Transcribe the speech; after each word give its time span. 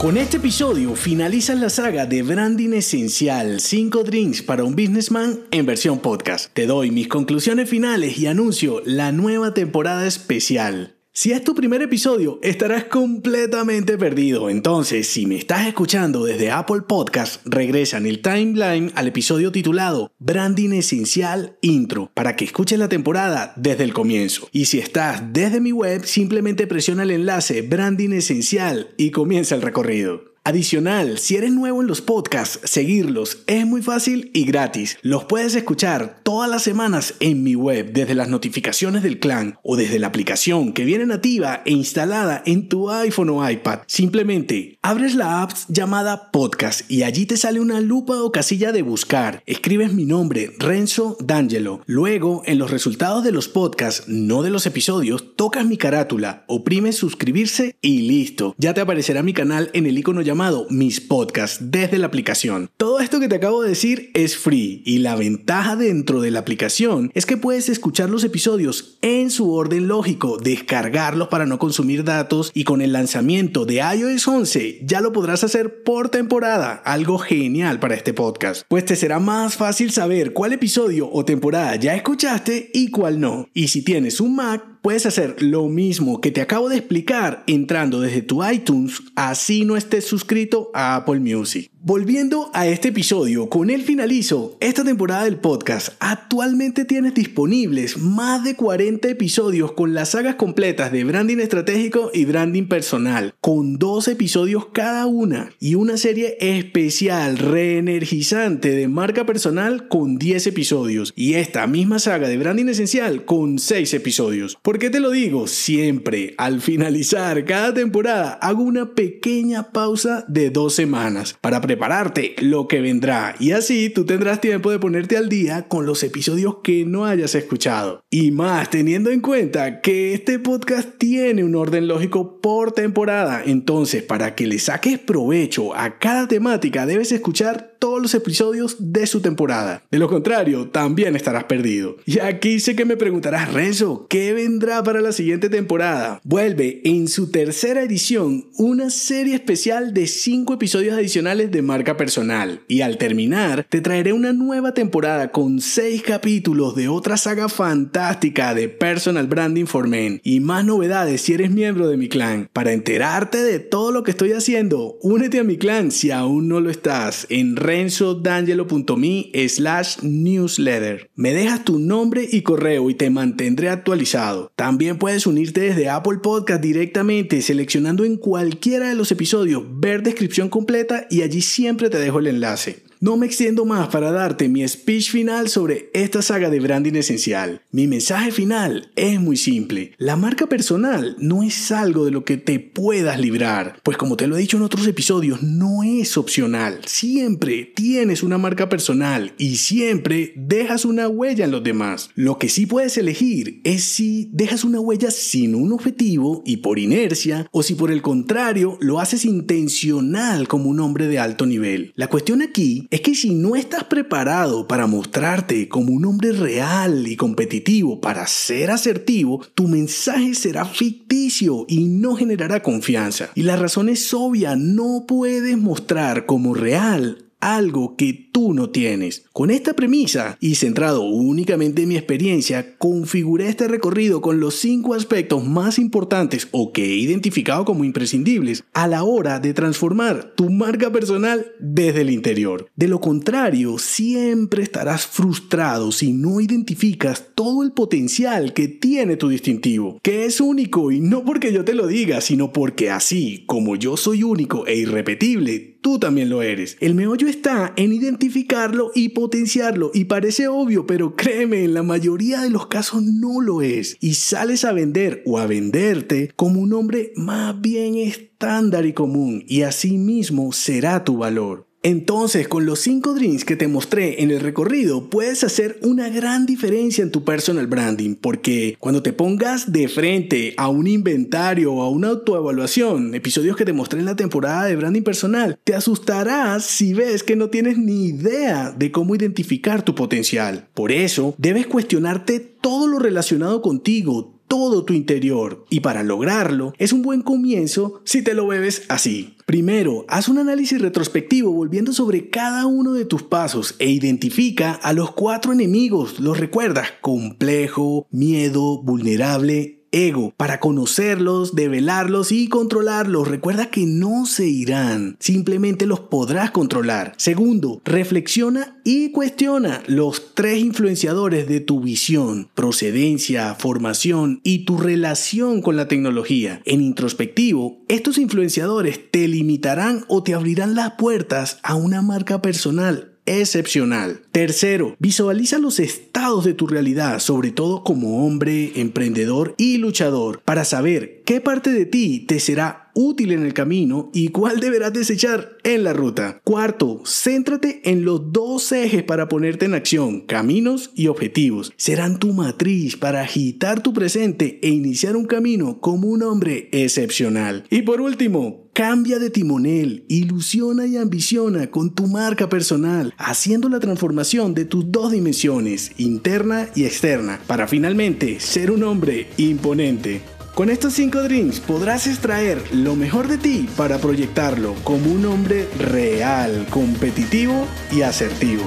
Con 0.00 0.16
este 0.16 0.38
episodio 0.38 0.96
finaliza 0.96 1.54
la 1.54 1.68
saga 1.68 2.06
de 2.06 2.22
Branding 2.22 2.72
Esencial 2.72 3.60
5 3.60 4.02
Drinks 4.02 4.40
para 4.40 4.64
un 4.64 4.74
Businessman 4.74 5.40
en 5.50 5.66
versión 5.66 5.98
podcast. 5.98 6.50
Te 6.54 6.64
doy 6.64 6.90
mis 6.90 7.06
conclusiones 7.06 7.68
finales 7.68 8.16
y 8.16 8.26
anuncio 8.26 8.80
la 8.86 9.12
nueva 9.12 9.52
temporada 9.52 10.06
especial. 10.06 10.99
Si 11.20 11.32
es 11.32 11.44
tu 11.44 11.54
primer 11.54 11.82
episodio, 11.82 12.38
estarás 12.42 12.84
completamente 12.84 13.98
perdido. 13.98 14.48
Entonces, 14.48 15.06
si 15.06 15.26
me 15.26 15.36
estás 15.36 15.66
escuchando 15.66 16.24
desde 16.24 16.50
Apple 16.50 16.80
Podcast, 16.88 17.42
regresa 17.44 17.98
en 17.98 18.06
el 18.06 18.22
timeline 18.22 18.90
al 18.94 19.08
episodio 19.08 19.52
titulado 19.52 20.12
Branding 20.18 20.70
Esencial 20.70 21.58
Intro 21.60 22.10
para 22.14 22.36
que 22.36 22.46
escuches 22.46 22.78
la 22.78 22.88
temporada 22.88 23.52
desde 23.56 23.84
el 23.84 23.92
comienzo. 23.92 24.48
Y 24.50 24.64
si 24.64 24.78
estás 24.78 25.22
desde 25.30 25.60
mi 25.60 25.72
web, 25.72 26.06
simplemente 26.06 26.66
presiona 26.66 27.02
el 27.02 27.10
enlace 27.10 27.60
Branding 27.60 28.12
Esencial 28.12 28.94
y 28.96 29.10
comienza 29.10 29.54
el 29.54 29.60
recorrido. 29.60 30.29
Adicional, 30.50 31.18
si 31.18 31.36
eres 31.36 31.52
nuevo 31.52 31.80
en 31.80 31.86
los 31.86 32.00
podcasts, 32.00 32.58
seguirlos 32.64 33.44
es 33.46 33.64
muy 33.64 33.82
fácil 33.82 34.32
y 34.34 34.44
gratis. 34.44 34.98
Los 35.00 35.26
puedes 35.26 35.54
escuchar 35.54 36.18
todas 36.24 36.50
las 36.50 36.64
semanas 36.64 37.14
en 37.20 37.44
mi 37.44 37.54
web 37.54 37.92
desde 37.92 38.16
las 38.16 38.28
notificaciones 38.28 39.04
del 39.04 39.20
clan 39.20 39.60
o 39.62 39.76
desde 39.76 40.00
la 40.00 40.08
aplicación 40.08 40.72
que 40.72 40.84
viene 40.84 41.06
nativa 41.06 41.62
e 41.66 41.70
instalada 41.70 42.42
en 42.46 42.68
tu 42.68 42.90
iPhone 42.90 43.30
o 43.30 43.48
iPad. 43.48 43.82
Simplemente 43.86 44.76
abres 44.82 45.14
la 45.14 45.40
app 45.40 45.52
llamada 45.68 46.32
podcast 46.32 46.90
y 46.90 47.04
allí 47.04 47.26
te 47.26 47.36
sale 47.36 47.60
una 47.60 47.80
lupa 47.80 48.20
o 48.20 48.32
casilla 48.32 48.72
de 48.72 48.82
buscar. 48.82 49.44
Escribes 49.46 49.92
mi 49.92 50.04
nombre, 50.04 50.50
Renzo 50.58 51.16
D'Angelo. 51.20 51.82
Luego, 51.86 52.42
en 52.46 52.58
los 52.58 52.72
resultados 52.72 53.22
de 53.22 53.30
los 53.30 53.46
podcasts, 53.46 54.08
no 54.08 54.42
de 54.42 54.50
los 54.50 54.66
episodios, 54.66 55.36
tocas 55.36 55.64
mi 55.64 55.76
carátula, 55.76 56.42
oprimes 56.48 56.96
suscribirse 56.96 57.76
y 57.80 58.02
listo. 58.08 58.56
Ya 58.58 58.74
te 58.74 58.80
aparecerá 58.80 59.22
mi 59.22 59.32
canal 59.32 59.70
en 59.74 59.86
el 59.86 59.96
icono 59.96 60.22
llamado 60.22 60.39
Mis 60.70 61.02
Podcasts 61.02 61.58
desde 61.70 61.98
la 61.98 62.06
aplicación. 62.06 62.70
Todo 62.78 63.00
esto 63.00 63.20
que 63.20 63.28
te 63.28 63.36
acabo 63.36 63.62
de 63.62 63.68
decir 63.68 64.10
es 64.14 64.38
free 64.38 64.82
y 64.86 64.98
la 64.98 65.14
ventaja 65.14 65.76
dentro 65.76 66.22
de 66.22 66.30
la 66.30 66.38
aplicación 66.38 67.10
es 67.14 67.26
que 67.26 67.36
puedes 67.36 67.68
escuchar 67.68 68.08
los 68.08 68.24
episodios 68.24 68.98
en 69.02 69.30
su 69.30 69.52
orden 69.52 69.86
lógico, 69.86 70.38
descargarlos 70.38 71.28
para 71.28 71.44
no 71.44 71.58
consumir 71.58 72.04
datos 72.04 72.52
y 72.54 72.64
con 72.64 72.80
el 72.80 72.94
lanzamiento 72.94 73.66
de 73.66 73.82
iOS 73.94 74.26
11 74.26 74.80
ya 74.82 75.02
lo 75.02 75.12
podrás 75.12 75.44
hacer 75.44 75.82
por 75.82 76.08
temporada, 76.08 76.72
algo 76.86 77.18
genial 77.18 77.78
para 77.78 77.94
este 77.94 78.14
podcast, 78.14 78.62
pues 78.68 78.86
te 78.86 78.96
será 78.96 79.18
más 79.18 79.56
fácil 79.56 79.90
saber 79.90 80.32
cuál 80.32 80.54
episodio 80.54 81.10
o 81.12 81.26
temporada 81.26 81.76
ya 81.76 81.94
escuchaste 81.94 82.70
y 82.72 82.90
cuál 82.90 83.20
no. 83.20 83.46
Y 83.52 83.68
si 83.68 83.82
tienes 83.82 84.20
un 84.20 84.36
Mac, 84.36 84.70
puedes 84.82 85.06
hacer 85.06 85.42
lo 85.42 85.68
mismo 85.68 86.20
que 86.20 86.30
te 86.30 86.40
acabo 86.40 86.68
de 86.68 86.76
explicar 86.76 87.44
entrando 87.46 88.00
desde 88.00 88.22
tu 88.22 88.44
iTunes, 88.44 89.02
así 89.14 89.64
no 89.64 89.76
estés 89.76 90.06
suscrito 90.20 90.70
a 90.74 90.96
Apple 90.96 91.18
Music. 91.18 91.70
Volviendo 91.82 92.50
a 92.52 92.66
este 92.66 92.88
episodio, 92.88 93.48
con 93.48 93.70
él 93.70 93.80
finalizo 93.80 94.58
esta 94.60 94.84
temporada 94.84 95.24
del 95.24 95.38
podcast. 95.38 95.94
Actualmente 95.98 96.84
tienes 96.84 97.14
disponibles 97.14 97.96
más 97.96 98.44
de 98.44 98.54
40 98.54 99.08
episodios 99.08 99.72
con 99.72 99.94
las 99.94 100.10
sagas 100.10 100.34
completas 100.34 100.92
de 100.92 101.04
branding 101.04 101.38
estratégico 101.38 102.10
y 102.12 102.26
branding 102.26 102.68
personal, 102.68 103.32
con 103.40 103.78
dos 103.78 104.08
episodios 104.08 104.66
cada 104.74 105.06
una 105.06 105.52
y 105.58 105.74
una 105.74 105.96
serie 105.96 106.36
especial, 106.40 107.38
reenergizante 107.38 108.72
de 108.72 108.86
marca 108.86 109.24
personal 109.24 109.88
con 109.88 110.18
10 110.18 110.48
episodios 110.48 111.14
y 111.16 111.32
esta 111.34 111.66
misma 111.66 111.98
saga 111.98 112.28
de 112.28 112.36
branding 112.36 112.66
esencial 112.66 113.24
con 113.24 113.58
6 113.58 113.94
episodios. 113.94 114.58
¿Por 114.60 114.78
qué 114.78 114.90
te 114.90 115.00
lo 115.00 115.10
digo? 115.10 115.46
Siempre 115.46 116.34
al 116.36 116.60
finalizar 116.60 117.46
cada 117.46 117.72
temporada 117.72 118.32
hago 118.32 118.64
una 118.64 118.94
pequeña 118.94 119.72
pausa 119.72 120.26
de 120.28 120.50
dos 120.50 120.74
semanas 120.74 121.38
para 121.40 121.69
prepararte 121.70 122.34
lo 122.40 122.66
que 122.66 122.80
vendrá 122.80 123.36
y 123.38 123.52
así 123.52 123.90
tú 123.90 124.04
tendrás 124.04 124.40
tiempo 124.40 124.72
de 124.72 124.80
ponerte 124.80 125.16
al 125.16 125.28
día 125.28 125.68
con 125.68 125.86
los 125.86 126.02
episodios 126.02 126.56
que 126.64 126.84
no 126.84 127.06
hayas 127.06 127.36
escuchado. 127.36 128.02
Y 128.10 128.32
más 128.32 128.70
teniendo 128.70 129.10
en 129.10 129.20
cuenta 129.20 129.80
que 129.80 130.12
este 130.12 130.40
podcast 130.40 130.98
tiene 130.98 131.44
un 131.44 131.54
orden 131.54 131.86
lógico 131.86 132.40
por 132.40 132.72
temporada, 132.72 133.44
entonces 133.46 134.02
para 134.02 134.34
que 134.34 134.48
le 134.48 134.58
saques 134.58 134.98
provecho 134.98 135.72
a 135.76 136.00
cada 136.00 136.26
temática 136.26 136.86
debes 136.86 137.12
escuchar 137.12 137.69
todos 137.80 138.00
los 138.00 138.14
episodios 138.14 138.76
de 138.78 139.06
su 139.06 139.20
temporada. 139.20 139.82
De 139.90 139.98
lo 139.98 140.08
contrario, 140.08 140.68
también 140.68 141.16
estarás 141.16 141.44
perdido. 141.44 141.96
Y 142.06 142.20
aquí 142.20 142.60
sé 142.60 142.76
que 142.76 142.84
me 142.84 142.96
preguntarás, 142.96 143.52
Renzo, 143.52 144.06
¿qué 144.08 144.32
vendrá 144.32 144.82
para 144.84 145.00
la 145.00 145.12
siguiente 145.12 145.48
temporada? 145.48 146.20
Vuelve 146.22 146.82
en 146.84 147.08
su 147.08 147.30
tercera 147.30 147.82
edición 147.82 148.46
una 148.56 148.90
serie 148.90 149.34
especial 149.34 149.94
de 149.94 150.06
5 150.06 150.54
episodios 150.54 150.94
adicionales 150.94 151.50
de 151.50 151.62
marca 151.62 151.96
personal. 151.96 152.60
Y 152.68 152.82
al 152.82 152.98
terminar, 152.98 153.66
te 153.68 153.80
traeré 153.80 154.12
una 154.12 154.32
nueva 154.32 154.74
temporada 154.74 155.32
con 155.32 155.60
6 155.60 156.02
capítulos 156.02 156.76
de 156.76 156.88
otra 156.88 157.16
saga 157.16 157.48
fantástica 157.48 158.54
de 158.54 158.68
Personal 158.68 159.26
Branding 159.26 159.64
for 159.64 159.88
Men. 159.88 160.20
Y 160.22 160.40
más 160.40 160.64
novedades 160.64 161.22
si 161.22 161.32
eres 161.32 161.50
miembro 161.50 161.88
de 161.88 161.96
mi 161.96 162.08
clan. 162.08 162.50
Para 162.52 162.72
enterarte 162.72 163.42
de 163.42 163.58
todo 163.58 163.90
lo 163.90 164.02
que 164.02 164.10
estoy 164.10 164.32
haciendo, 164.32 164.98
únete 165.00 165.38
a 165.38 165.44
mi 165.44 165.56
clan 165.56 165.90
si 165.90 166.10
aún 166.10 166.48
no 166.48 166.60
lo 166.60 166.68
estás 166.68 167.26
en 167.30 167.56
renzodangelo.me 167.70 169.30
slash 169.48 169.98
newsletter. 170.02 171.08
Me 171.14 171.32
dejas 171.32 171.64
tu 171.64 171.78
nombre 171.78 172.26
y 172.28 172.42
correo 172.42 172.90
y 172.90 172.94
te 172.94 173.10
mantendré 173.10 173.68
actualizado. 173.68 174.50
También 174.56 174.98
puedes 174.98 175.26
unirte 175.26 175.60
desde 175.60 175.88
Apple 175.88 176.18
Podcast 176.20 176.62
directamente 176.62 177.42
seleccionando 177.42 178.04
en 178.04 178.16
cualquiera 178.16 178.88
de 178.88 178.96
los 178.96 179.12
episodios 179.12 179.62
ver 179.68 180.02
descripción 180.02 180.48
completa 180.48 181.06
y 181.10 181.22
allí 181.22 181.42
siempre 181.42 181.90
te 181.90 181.98
dejo 181.98 182.18
el 182.18 182.26
enlace. 182.26 182.89
No 183.02 183.16
me 183.16 183.24
extiendo 183.24 183.64
más 183.64 183.88
para 183.88 184.12
darte 184.12 184.50
mi 184.50 184.68
speech 184.68 185.10
final 185.10 185.48
sobre 185.48 185.88
esta 185.94 186.20
saga 186.20 186.50
de 186.50 186.60
branding 186.60 186.96
esencial. 186.96 187.62
Mi 187.70 187.86
mensaje 187.86 188.30
final 188.30 188.90
es 188.94 189.18
muy 189.18 189.38
simple. 189.38 189.92
La 189.96 190.16
marca 190.16 190.48
personal 190.48 191.16
no 191.18 191.42
es 191.42 191.72
algo 191.72 192.04
de 192.04 192.10
lo 192.10 192.26
que 192.26 192.36
te 192.36 192.60
puedas 192.60 193.18
librar, 193.18 193.80
pues 193.84 193.96
como 193.96 194.18
te 194.18 194.26
lo 194.26 194.36
he 194.36 194.40
dicho 194.40 194.58
en 194.58 194.64
otros 194.64 194.86
episodios, 194.86 195.42
no 195.42 195.82
es 195.82 196.18
opcional. 196.18 196.80
Siempre 196.84 197.72
tienes 197.74 198.22
una 198.22 198.36
marca 198.36 198.68
personal 198.68 199.32
y 199.38 199.56
siempre 199.56 200.34
dejas 200.36 200.84
una 200.84 201.08
huella 201.08 201.46
en 201.46 201.52
los 201.52 201.64
demás. 201.64 202.10
Lo 202.16 202.38
que 202.38 202.50
sí 202.50 202.66
puedes 202.66 202.98
elegir 202.98 203.62
es 203.64 203.82
si 203.82 204.28
dejas 204.34 204.62
una 204.62 204.78
huella 204.78 205.10
sin 205.10 205.54
un 205.54 205.72
objetivo 205.72 206.42
y 206.44 206.58
por 206.58 206.78
inercia 206.78 207.48
o 207.50 207.62
si 207.62 207.76
por 207.76 207.90
el 207.90 208.02
contrario 208.02 208.76
lo 208.82 209.00
haces 209.00 209.24
intencional 209.24 210.48
como 210.48 210.68
un 210.68 210.80
hombre 210.80 211.08
de 211.08 211.18
alto 211.18 211.46
nivel. 211.46 211.94
La 211.96 212.08
cuestión 212.08 212.42
aquí 212.42 212.88
es 212.90 213.00
que 213.02 213.14
si 213.14 213.34
no 213.34 213.54
estás 213.54 213.84
preparado 213.84 214.66
para 214.66 214.88
mostrarte 214.88 215.68
como 215.68 215.92
un 215.92 216.04
hombre 216.04 216.32
real 216.32 217.06
y 217.06 217.16
competitivo 217.16 218.00
para 218.00 218.26
ser 218.26 218.72
asertivo, 218.72 219.46
tu 219.54 219.68
mensaje 219.68 220.34
será 220.34 220.64
ficticio 220.64 221.66
y 221.68 221.84
no 221.84 222.16
generará 222.16 222.62
confianza. 222.62 223.30
Y 223.36 223.44
la 223.44 223.56
razón 223.56 223.88
es 223.88 224.12
obvia, 224.12 224.56
no 224.56 225.04
puedes 225.06 225.56
mostrar 225.56 226.26
como 226.26 226.52
real 226.52 227.29
algo 227.40 227.96
que 227.96 228.28
tú 228.32 228.54
no 228.54 228.70
tienes. 228.70 229.24
Con 229.32 229.50
esta 229.50 229.74
premisa 229.74 230.36
y 230.40 230.56
centrado 230.56 231.02
únicamente 231.02 231.82
en 231.82 231.88
mi 231.88 231.96
experiencia, 231.96 232.76
configuré 232.78 233.48
este 233.48 233.68
recorrido 233.68 234.20
con 234.20 234.40
los 234.40 234.54
cinco 234.54 234.94
aspectos 234.94 235.46
más 235.46 235.78
importantes 235.78 236.48
o 236.52 236.72
que 236.72 236.84
he 236.84 236.96
identificado 236.96 237.64
como 237.64 237.84
imprescindibles 237.84 238.64
a 238.72 238.86
la 238.86 239.04
hora 239.04 239.40
de 239.40 239.54
transformar 239.54 240.32
tu 240.36 240.50
marca 240.50 240.90
personal 240.92 241.46
desde 241.58 242.02
el 242.02 242.10
interior. 242.10 242.68
De 242.76 242.88
lo 242.88 243.00
contrario, 243.00 243.78
siempre 243.78 244.62
estarás 244.62 245.06
frustrado 245.06 245.92
si 245.92 246.12
no 246.12 246.40
identificas 246.40 247.28
todo 247.34 247.62
el 247.62 247.72
potencial 247.72 248.52
que 248.52 248.68
tiene 248.68 249.16
tu 249.16 249.28
distintivo, 249.28 249.98
que 250.02 250.24
es 250.24 250.40
único 250.40 250.92
y 250.92 251.00
no 251.00 251.24
porque 251.24 251.52
yo 251.52 251.64
te 251.64 251.74
lo 251.74 251.86
diga, 251.86 252.20
sino 252.20 252.52
porque 252.52 252.90
así 252.90 253.44
como 253.46 253.76
yo 253.76 253.96
soy 253.96 254.22
único 254.22 254.66
e 254.66 254.76
irrepetible, 254.76 255.78
tú 255.80 255.98
también 255.98 256.28
lo 256.28 256.42
eres. 256.42 256.76
El 256.80 256.94
meollo 256.94 257.28
está 257.28 257.72
en 257.76 257.92
identificarlo 257.92 258.90
y 258.94 259.10
potenciarlo. 259.10 259.90
Y 259.94 260.04
parece 260.04 260.48
obvio, 260.48 260.86
pero 260.86 261.16
créeme, 261.16 261.64
en 261.64 261.74
la 261.74 261.82
mayoría 261.82 262.40
de 262.40 262.50
los 262.50 262.66
casos 262.66 263.02
no 263.02 263.40
lo 263.40 263.62
es. 263.62 263.96
Y 264.00 264.14
sales 264.14 264.64
a 264.64 264.72
vender 264.72 265.22
o 265.26 265.38
a 265.38 265.46
venderte 265.46 266.32
como 266.36 266.60
un 266.60 266.72
hombre 266.72 267.12
más 267.16 267.60
bien 267.60 267.96
estándar 267.96 268.86
y 268.86 268.92
común. 268.92 269.44
Y 269.46 269.62
así 269.62 269.98
mismo 269.98 270.52
será 270.52 271.04
tu 271.04 271.18
valor. 271.18 271.69
Entonces, 271.82 272.46
con 272.46 272.66
los 272.66 272.80
5 272.80 273.14
drinks 273.14 273.46
que 273.46 273.56
te 273.56 273.66
mostré 273.66 274.22
en 274.22 274.30
el 274.30 274.40
recorrido, 274.40 275.08
puedes 275.08 275.44
hacer 275.44 275.78
una 275.82 276.10
gran 276.10 276.44
diferencia 276.44 277.02
en 277.02 277.10
tu 277.10 277.24
personal 277.24 277.66
branding, 277.66 278.16
porque 278.16 278.76
cuando 278.78 279.02
te 279.02 279.14
pongas 279.14 279.72
de 279.72 279.88
frente 279.88 280.52
a 280.58 280.68
un 280.68 280.86
inventario 280.86 281.72
o 281.72 281.82
a 281.82 281.88
una 281.88 282.08
autoevaluación, 282.08 283.14
episodios 283.14 283.56
que 283.56 283.64
te 283.64 283.72
mostré 283.72 284.00
en 284.00 284.04
la 284.04 284.16
temporada 284.16 284.66
de 284.66 284.76
branding 284.76 285.02
personal, 285.02 285.58
te 285.64 285.74
asustarás 285.74 286.66
si 286.66 286.92
ves 286.92 287.22
que 287.22 287.36
no 287.36 287.48
tienes 287.48 287.78
ni 287.78 288.08
idea 288.08 288.74
de 288.76 288.92
cómo 288.92 289.14
identificar 289.14 289.82
tu 289.82 289.94
potencial. 289.94 290.68
Por 290.74 290.92
eso, 290.92 291.34
debes 291.38 291.66
cuestionarte 291.66 292.40
todo 292.60 292.88
lo 292.88 292.98
relacionado 292.98 293.62
contigo, 293.62 294.39
todo 294.50 294.84
tu 294.84 294.94
interior. 294.94 295.64
Y 295.70 295.78
para 295.78 296.02
lograrlo, 296.02 296.74
es 296.76 296.92
un 296.92 297.02
buen 297.02 297.22
comienzo 297.22 298.02
si 298.04 298.20
te 298.20 298.34
lo 298.34 298.48
bebes 298.48 298.82
así. 298.88 299.36
Primero, 299.46 300.04
haz 300.08 300.28
un 300.28 300.38
análisis 300.38 300.82
retrospectivo 300.82 301.52
volviendo 301.52 301.92
sobre 301.92 302.30
cada 302.30 302.66
uno 302.66 302.92
de 302.92 303.04
tus 303.04 303.22
pasos 303.22 303.76
e 303.78 303.88
identifica 303.90 304.72
a 304.72 304.92
los 304.92 305.12
cuatro 305.12 305.52
enemigos. 305.52 306.18
¿Los 306.18 306.38
recuerdas? 306.38 306.88
Complejo, 307.00 308.08
miedo, 308.10 308.82
vulnerable 308.82 309.79
ego, 309.92 310.32
para 310.36 310.60
conocerlos, 310.60 311.54
develarlos 311.54 312.32
y 312.32 312.48
controlarlos. 312.48 313.28
Recuerda 313.28 313.70
que 313.70 313.86
no 313.86 314.26
se 314.26 314.46
irán, 314.46 315.16
simplemente 315.18 315.86
los 315.86 316.00
podrás 316.00 316.50
controlar. 316.50 317.14
Segundo, 317.16 317.80
reflexiona 317.84 318.80
y 318.84 319.10
cuestiona 319.12 319.82
los 319.86 320.34
tres 320.34 320.58
influenciadores 320.58 321.48
de 321.48 321.60
tu 321.60 321.80
visión, 321.80 322.48
procedencia, 322.54 323.54
formación 323.54 324.40
y 324.44 324.64
tu 324.64 324.78
relación 324.78 325.62
con 325.62 325.76
la 325.76 325.88
tecnología. 325.88 326.62
En 326.64 326.80
introspectivo, 326.80 327.80
estos 327.88 328.18
influenciadores 328.18 329.10
te 329.10 329.28
limitarán 329.28 330.04
o 330.08 330.22
te 330.22 330.34
abrirán 330.34 330.74
las 330.74 330.92
puertas 330.92 331.58
a 331.62 331.74
una 331.74 332.02
marca 332.02 332.42
personal 332.42 333.09
excepcional. 333.38 334.22
Tercero, 334.32 334.96
visualiza 334.98 335.58
los 335.58 335.78
estados 335.78 336.44
de 336.44 336.54
tu 336.54 336.66
realidad, 336.66 337.18
sobre 337.20 337.52
todo 337.52 337.84
como 337.84 338.26
hombre, 338.26 338.72
emprendedor 338.76 339.54
y 339.56 339.78
luchador, 339.78 340.42
para 340.44 340.64
saber 340.64 341.22
qué 341.24 341.40
parte 341.40 341.70
de 341.70 341.86
ti 341.86 342.24
te 342.26 342.40
será 342.40 342.89
útil 343.00 343.32
en 343.32 343.44
el 343.44 343.54
camino 343.54 344.10
y 344.12 344.28
cuál 344.28 344.60
deberás 344.60 344.92
desechar 344.92 345.56
en 345.64 345.84
la 345.84 345.92
ruta. 345.92 346.40
Cuarto, 346.44 347.02
céntrate 347.06 347.80
en 347.90 348.04
los 348.04 348.32
dos 348.32 348.72
ejes 348.72 349.02
para 349.02 349.28
ponerte 349.28 349.64
en 349.64 349.74
acción, 349.74 350.20
caminos 350.20 350.90
y 350.94 351.06
objetivos. 351.06 351.72
Serán 351.76 352.18
tu 352.18 352.32
matriz 352.32 352.96
para 352.96 353.22
agitar 353.22 353.82
tu 353.82 353.92
presente 353.92 354.58
e 354.62 354.68
iniciar 354.68 355.16
un 355.16 355.24
camino 355.24 355.80
como 355.80 356.08
un 356.08 356.22
hombre 356.22 356.68
excepcional. 356.72 357.64
Y 357.70 357.82
por 357.82 358.00
último, 358.00 358.70
Cambia 358.72 359.18
de 359.18 359.30
timonel, 359.30 360.04
ilusiona 360.08 360.86
y 360.86 360.96
ambiciona 360.96 361.70
con 361.72 361.92
tu 361.92 362.06
marca 362.06 362.48
personal, 362.48 363.12
haciendo 363.18 363.68
la 363.68 363.80
transformación 363.80 364.54
de 364.54 364.64
tus 364.64 364.92
dos 364.92 365.10
dimensiones, 365.10 365.90
interna 365.98 366.68
y 366.76 366.84
externa, 366.84 367.40
para 367.48 367.66
finalmente 367.66 368.38
ser 368.38 368.70
un 368.70 368.84
hombre 368.84 369.26
imponente. 369.38 370.22
Con 370.54 370.68
estos 370.68 370.94
5 370.94 371.22
drinks 371.22 371.60
podrás 371.60 372.06
extraer 372.06 372.62
lo 372.74 372.96
mejor 372.96 373.28
de 373.28 373.38
ti 373.38 373.68
para 373.76 373.98
proyectarlo 373.98 374.74
como 374.84 375.10
un 375.10 375.24
hombre 375.24 375.68
real, 375.78 376.66
competitivo 376.70 377.66
y 377.92 378.02
asertivo. 378.02 378.64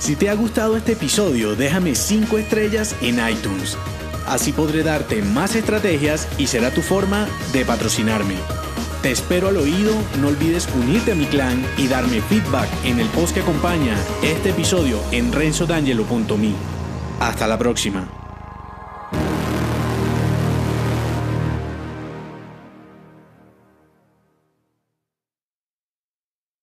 Si 0.00 0.16
te 0.16 0.28
ha 0.28 0.34
gustado 0.34 0.76
este 0.76 0.92
episodio, 0.92 1.54
déjame 1.54 1.94
5 1.94 2.36
estrellas 2.38 2.94
en 3.00 3.26
iTunes. 3.26 3.78
Así 4.26 4.52
podré 4.52 4.82
darte 4.82 5.22
más 5.22 5.54
estrategias 5.54 6.28
y 6.36 6.46
será 6.46 6.70
tu 6.70 6.82
forma 6.82 7.28
de 7.52 7.64
patrocinarme. 7.64 8.34
Te 9.00 9.12
espero 9.12 9.48
al 9.48 9.56
oído, 9.56 9.94
no 10.20 10.28
olvides 10.28 10.68
unirte 10.74 11.12
a 11.12 11.14
mi 11.14 11.26
clan 11.26 11.64
y 11.76 11.88
darme 11.88 12.22
feedback 12.22 12.68
en 12.84 13.00
el 13.00 13.06
post 13.08 13.34
que 13.34 13.40
acompaña 13.40 13.96
este 14.22 14.50
episodio 14.50 14.98
en 15.12 15.32
renzodangelo.me. 15.32 16.54
Hasta 17.20 17.46
la 17.46 17.58
próxima. 17.58 18.23